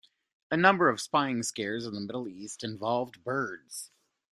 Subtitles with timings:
[0.49, 3.91] A number of spying scares in the Middle East involved birds.